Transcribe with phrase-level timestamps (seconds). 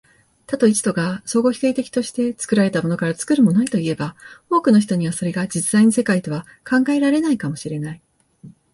[0.47, 4.15] 多と一とが相互否定的として、作られたものから作るものへといえば、
[4.49, 8.01] 多くの人にはそれが実在の世界とは考えられないかも知れない。